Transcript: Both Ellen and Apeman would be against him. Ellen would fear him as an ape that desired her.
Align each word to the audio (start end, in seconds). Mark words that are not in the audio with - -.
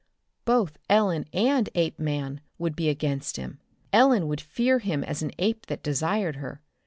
Both 0.45 0.79
Ellen 0.89 1.27
and 1.31 1.69
Apeman 1.75 2.41
would 2.57 2.75
be 2.75 2.89
against 2.89 3.37
him. 3.37 3.59
Ellen 3.93 4.27
would 4.27 4.41
fear 4.41 4.79
him 4.79 5.03
as 5.03 5.21
an 5.21 5.29
ape 5.37 5.67
that 5.67 5.83
desired 5.83 6.37
her. 6.37 6.59